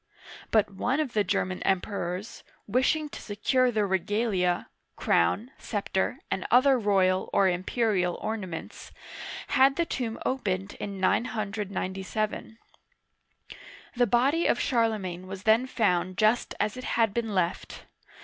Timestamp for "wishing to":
2.65-3.21